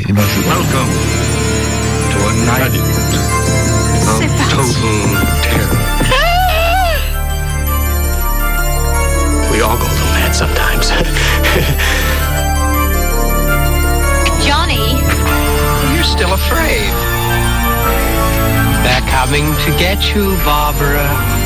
[0.00, 0.40] Et, et ben je...
[0.48, 0.88] Welcome
[2.10, 2.72] to a night of
[4.50, 4.74] total
[5.42, 5.78] terror.
[9.52, 10.90] We all go a little mad sometimes.
[14.46, 14.86] Johnny,
[15.94, 16.92] You're still afraid.
[18.84, 21.39] They're coming to get you, Barbara.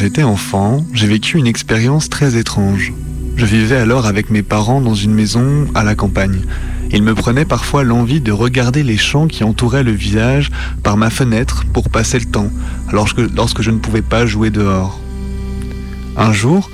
[0.00, 2.94] J'étais enfant, j'ai vécu une expérience très étrange.
[3.36, 6.40] Je vivais alors avec mes parents dans une maison à la campagne.
[6.90, 10.50] Il me prenait parfois l'envie de regarder les champs qui entouraient le village
[10.82, 12.50] par ma fenêtre pour passer le temps,
[12.90, 14.98] lorsque, je ne pouvais pas jouer dehors.
[16.16, 16.70] Un jour,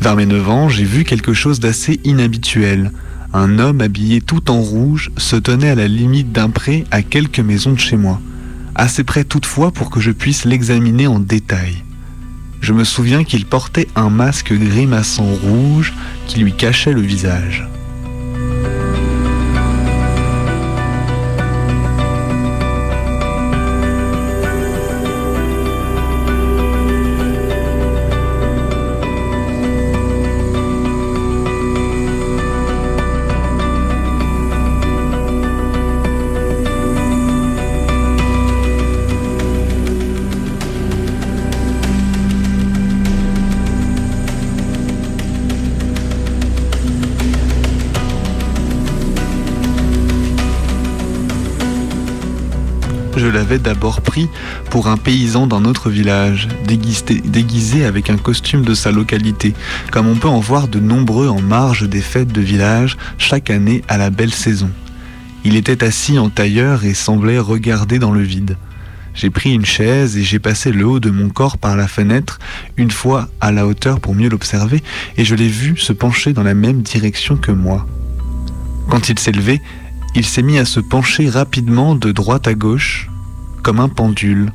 [0.00, 2.92] vers mes 9 ans, j'ai vu quelque chose d'assez inhabituel.
[3.34, 7.40] Un homme habillé tout en rouge se tenait à la limite d'un pré à quelques
[7.40, 8.22] maisons de chez moi,
[8.74, 11.84] assez près toutefois pour que je puisse l'examiner en détail.
[12.60, 15.92] Je me souviens qu'il portait un masque grimaçant rouge
[16.26, 17.66] qui lui cachait le visage.
[53.30, 54.28] Je l'avais d'abord pris
[54.70, 59.54] pour un paysan d'un autre village, déguisé, déguisé avec un costume de sa localité,
[59.92, 63.84] comme on peut en voir de nombreux en marge des fêtes de village chaque année
[63.86, 64.68] à la belle saison.
[65.44, 68.56] Il était assis en tailleur et semblait regarder dans le vide.
[69.14, 72.40] J'ai pris une chaise et j'ai passé le haut de mon corps par la fenêtre,
[72.76, 74.82] une fois à la hauteur pour mieux l'observer,
[75.16, 77.86] et je l'ai vu se pencher dans la même direction que moi.
[78.88, 79.62] Quand il s'est levé,
[80.16, 83.06] il s'est mis à se pencher rapidement de droite à gauche,
[83.62, 84.52] comme un pendule,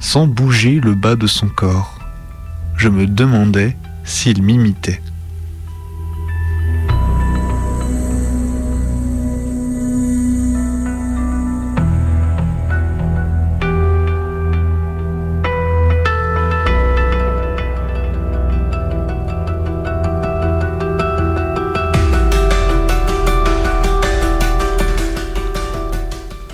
[0.00, 1.98] sans bouger le bas de son corps.
[2.76, 5.00] Je me demandais s'il m'imitait.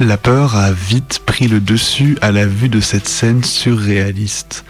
[0.02, 4.64] La peur a vite pris le dessus à la vue de cette scène surréaliste,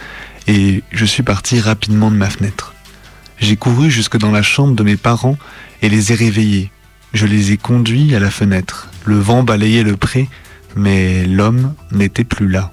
[0.46, 2.74] et je suis parti rapidement de ma fenêtre.
[3.38, 5.38] J'ai couru jusque dans la chambre de mes parents
[5.80, 6.70] et les ai réveillés.
[7.14, 8.90] Je les ai conduits à la fenêtre.
[9.06, 10.28] Le vent balayait le pré,
[10.76, 12.70] mais l'homme n'était plus là.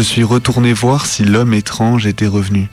[0.00, 2.70] Je suis retourné voir si l'homme étrange était revenu.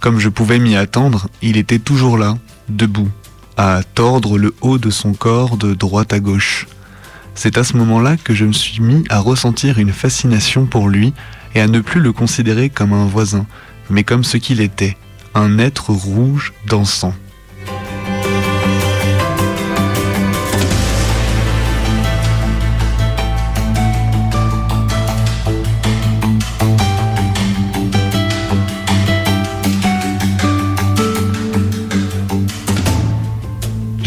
[0.00, 2.38] Comme je pouvais m'y attendre, il était toujours là,
[2.70, 3.10] debout,
[3.58, 6.66] à tordre le haut de son corps de droite à gauche.
[7.34, 11.12] C'est à ce moment-là que je me suis mis à ressentir une fascination pour lui
[11.54, 13.44] et à ne plus le considérer comme un voisin,
[13.90, 14.96] mais comme ce qu'il était,
[15.34, 17.12] un être rouge dansant.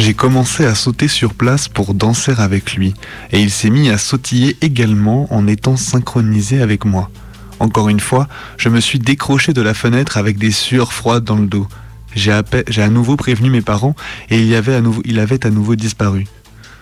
[0.08, 2.94] J'ai commencé à sauter sur place pour danser avec lui,
[3.34, 7.12] et il s'est mis à sautiller également en étant synchronisé avec moi.
[7.60, 11.36] Encore une fois, je me suis décroché de la fenêtre avec des sueurs froides dans
[11.36, 11.68] le dos.
[12.16, 13.98] J'ai à, nouveau prévenu mes parents
[14.30, 16.26] et il avait à nouveau disparu.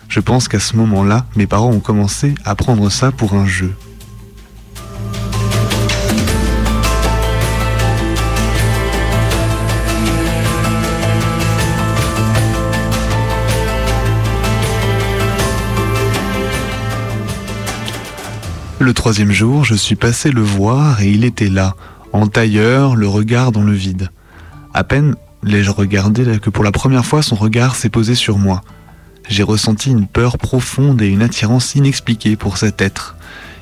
[0.08, 3.74] Je pense qu'à ce moment-là, mes parents ont commencé à prendre ça pour un jeu.
[18.86, 21.76] Le troisième jour, je suis passé le voir et il était là,
[22.14, 24.12] en tailleur, le regard dans le vide.
[24.76, 28.62] À peine l'ai-je regardé que pour la première fois son regard s'est posé sur moi.
[29.28, 33.16] J'ai ressenti une peur profonde et une attirance inexpliquée pour cet être.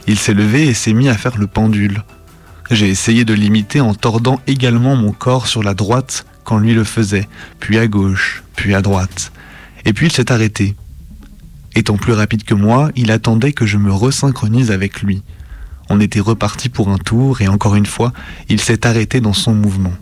[0.07, 2.03] Il s'est levé et s'est mis à faire le pendule.
[2.69, 6.83] J'ai essayé de l'imiter en tordant également mon corps sur la droite quand lui le
[6.83, 7.29] faisait,
[7.61, 9.31] puis à gauche, puis à droite.
[9.85, 10.75] Et puis il s'est arrêté.
[11.75, 15.23] Étant plus rapide que moi, il attendait que je me resynchronise avec lui.
[15.89, 18.13] On était reparti pour un tour et encore une fois,
[18.47, 19.93] il s'est arrêté dans son mouvement.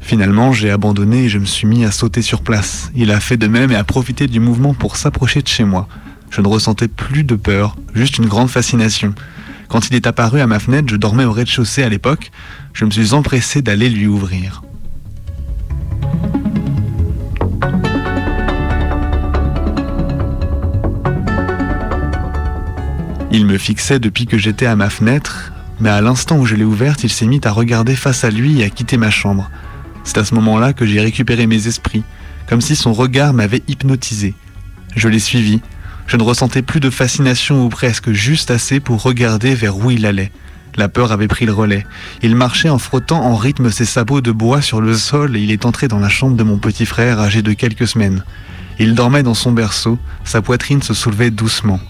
[0.00, 2.92] Finalement, j'ai abandonné et je me suis mis à sauter sur place.
[2.94, 5.88] Il a fait de même et a profité du mouvement pour s'approcher de chez moi.
[6.30, 9.14] Je ne ressentais plus de peur, juste une grande fascination.
[9.68, 12.30] Quand il est apparu à ma fenêtre, je dormais au rez-de-chaussée à l'époque,
[12.72, 14.62] je me suis empressé d'aller lui ouvrir.
[23.32, 26.64] Il me fixait depuis que j'étais à ma fenêtre, mais à l'instant où je l'ai
[26.64, 29.50] ouverte, il s'est mis à regarder face à lui et à quitter ma chambre.
[30.04, 32.04] C'est à ce moment-là que j'ai récupéré mes esprits,
[32.48, 34.34] comme si son regard m'avait hypnotisé.
[34.94, 35.60] Je l'ai suivi.
[36.06, 40.06] Je ne ressentais plus de fascination ou presque juste assez pour regarder vers où il
[40.06, 40.30] allait.
[40.76, 41.86] La peur avait pris le relais.
[42.22, 45.50] Il marchait en frottant en rythme ses sabots de bois sur le sol et il
[45.50, 48.22] est entré dans la chambre de mon petit frère âgé de quelques semaines.
[48.78, 51.80] Il dormait dans son berceau, sa poitrine se soulevait doucement.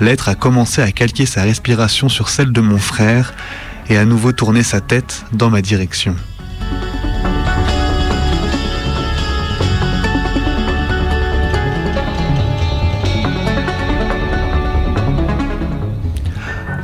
[0.00, 3.34] L'être a commencé à calquer sa respiration sur celle de mon frère
[3.90, 6.14] et à nouveau tourner sa tête dans ma direction.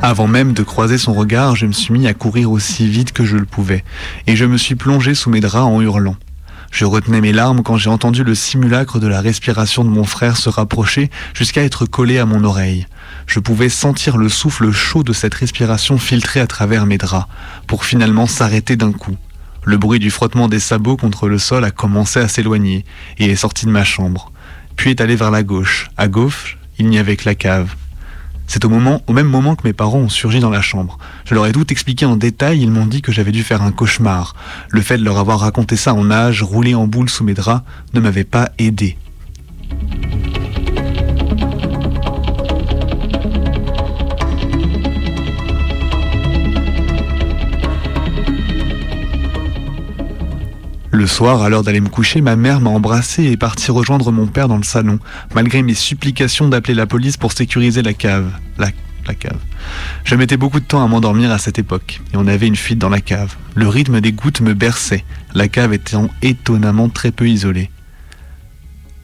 [0.07, 3.25] Avant même de croiser son regard, je me suis mis à courir aussi vite que
[3.25, 3.83] je le pouvais,
[4.27, 6.15] et je me suis plongé sous mes draps en hurlant.
[6.69, 10.37] Je retenais mes larmes quand j'ai entendu le simulacre de la respiration de mon frère
[10.37, 12.85] se rapprocher jusqu'à être collé à mon oreille.
[13.25, 17.25] Je pouvais sentir le souffle chaud de cette respiration filtrer à travers mes draps,
[17.65, 19.17] pour finalement s'arrêter d'un coup.
[19.63, 22.85] Le bruit du frottement des sabots contre le sol a commencé à s'éloigner
[23.17, 24.31] et est sorti de ma chambre.
[24.75, 25.87] Puis est allé vers la gauche.
[25.97, 27.73] À gauche, il n'y avait que la cave.
[28.47, 30.97] C'est au, même moment que mes parents ont surgi dans la chambre.
[31.25, 33.71] Je leur ai tout expliqué en détail, ils m'ont dit que j'avais dû faire un
[33.71, 34.35] cauchemar.
[34.69, 37.63] Le fait de leur avoir raconté ça en âge, roulé en boule sous mes draps,
[37.93, 38.97] ne m'avait pas aidé.
[50.95, 54.13] Le soir, à l'heure d'aller me coucher, ma mère m'a embrassé et est partie rejoindre
[54.13, 54.97] mon père dans le salon,
[55.33, 58.31] malgré mes supplications d'appeler la police pour sécuriser la cave.
[58.57, 58.71] La,
[59.13, 59.37] cave.
[60.05, 62.79] Je mettais beaucoup de temps à m'endormir à cette époque, et on avait une fuite
[62.79, 63.35] dans la cave.
[63.55, 65.03] Le rythme des gouttes me berçait,
[65.33, 67.69] la cave étant étonnamment très peu isolée.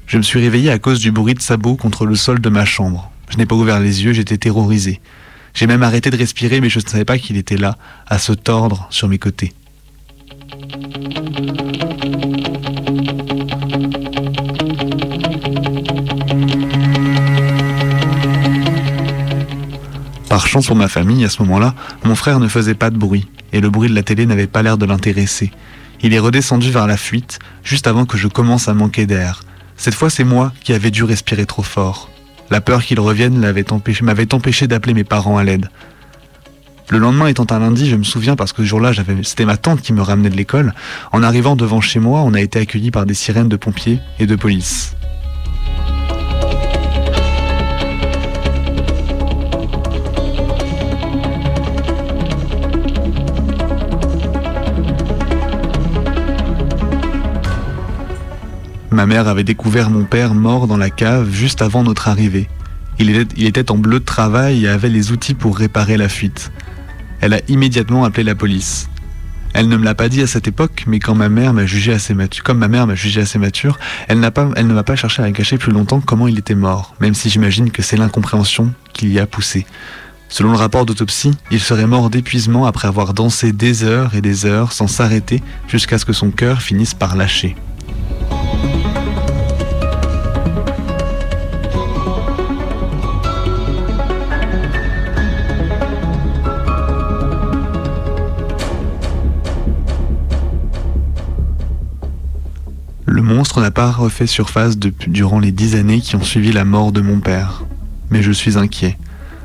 [0.07, 2.63] Je me suis réveillé à cause du bruit de sabots contre le sol de ma
[2.63, 3.11] chambre.
[3.29, 5.01] Je n'ai pas ouvert les yeux, j'étais terrorisé.
[5.53, 7.77] J'ai même arrêté de respirer, mais je ne savais pas qu'il était là,
[8.07, 9.51] à se tordre sur mes côtés.
[20.59, 23.69] Pour ma famille, à ce moment-là, mon frère ne faisait pas de bruit, et le
[23.69, 25.51] bruit de la télé n'avait pas l'air de l'intéresser.
[26.01, 29.43] Il est redescendu vers la fuite, juste avant que je commence à manquer d'air.
[29.77, 32.09] Cette fois, c'est moi qui avais dû respirer trop fort.
[32.49, 34.03] La peur qu'il revienne m'avait empêché,
[34.33, 35.69] empêché d'appeler mes parents à l'aide.
[36.89, 38.91] Le lendemain étant un lundi, je me souviens parce que ce jour-là,
[39.23, 40.73] c'était ma tante qui me ramenait de l'école.
[41.13, 44.25] En arrivant devant chez moi, on a été accueillis par des sirènes de pompiers et
[44.25, 44.95] de police.
[58.91, 62.49] Ma mère avait découvert mon père mort dans la cave juste avant notre arrivée.
[62.99, 63.15] Il
[63.47, 66.51] était, en bleu de travail et avait les outils pour réparer la fuite.
[67.21, 68.89] Elle a immédiatement appelé la police.
[69.53, 71.93] Elle ne me l'a pas dit à cette époque, mais quand ma mère m'a jugé
[71.93, 73.79] assez mature, comme ma mère m'a jugé assez mature,
[74.09, 77.13] elle elle ne m'a pas cherché à cacher plus longtemps comment il était mort, même
[77.13, 79.65] si j'imagine que c'est l'incompréhension qui y a poussé.
[80.27, 84.45] Selon le rapport d'autopsie, il serait mort d'épuisement après avoir dansé des heures et des
[84.45, 87.55] heures sans s'arrêter jusqu'à ce que son cœur finisse par lâcher.
[103.61, 107.19] N'a pas refait surface durant les dix années qui ont suivi la mort de mon
[107.19, 107.63] père.
[108.09, 108.97] Mais je suis inquiet.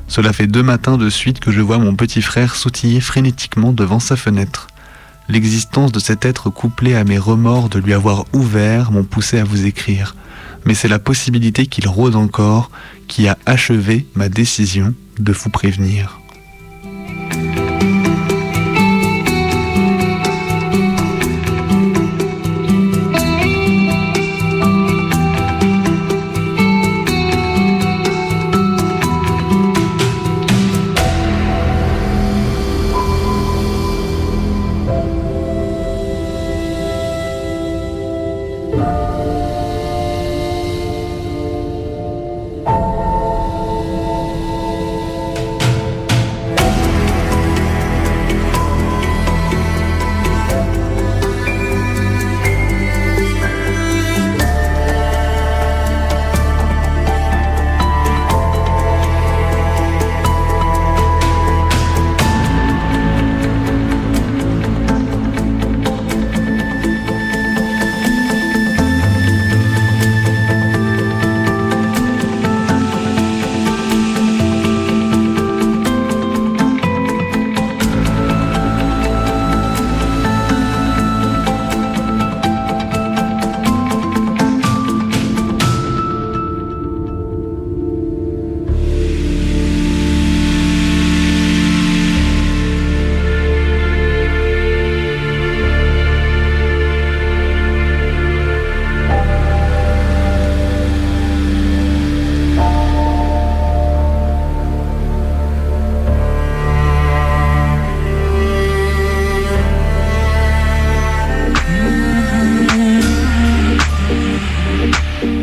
[0.08, 4.00] Cela fait deux matins de suite que je vois mon petit frère sautiller frénétiquement devant
[4.00, 4.68] sa fenêtre.
[5.28, 9.44] L'existence de cet être couplé à mes remords de lui avoir ouvert m'ont poussé à
[9.44, 10.14] vous écrire.
[10.64, 12.70] Mais c'est la possibilité qu'il rôde encore
[13.08, 16.20] qui a achevé ma décision de vous prévenir.